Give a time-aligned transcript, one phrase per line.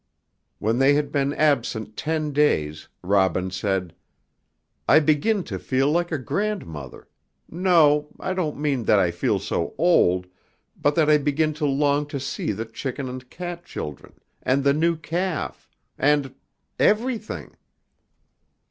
[0.57, 3.93] When they had been absent ten days, Robin said,
[4.89, 7.07] "I begin to feel like a grandmother;
[7.47, 10.25] no, I don't mean that I feel so old,
[10.81, 14.73] but that I begin to long to see the chicken and cat children, and the
[14.73, 15.69] new calf,
[15.99, 16.33] and
[16.79, 17.55] everything."